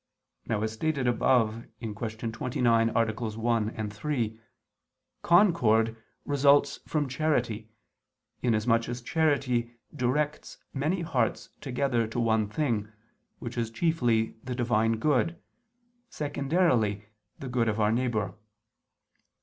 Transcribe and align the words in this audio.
Now, 0.47 0.63
as 0.63 0.71
stated 0.73 1.05
above 1.05 1.65
(Q. 1.79 1.93
29, 1.93 2.89
AA. 2.89 3.11
1, 3.11 3.89
3) 3.91 4.39
concord 5.21 5.95
results 6.25 6.79
from 6.87 7.07
charity, 7.07 7.69
in 8.41 8.55
as 8.55 8.65
much 8.65 8.89
as 8.89 9.03
charity 9.03 9.75
directs 9.95 10.57
many 10.73 11.01
hearts 11.01 11.49
together 11.61 12.07
to 12.07 12.19
one 12.19 12.47
thing, 12.49 12.91
which 13.37 13.59
is 13.59 13.69
chiefly 13.69 14.37
the 14.43 14.55
Divine 14.55 14.97
good, 14.97 15.39
secondarily, 16.09 17.05
the 17.37 17.47
good 17.47 17.69
of 17.69 17.79
our 17.79 17.91
neighbor. 17.91 18.33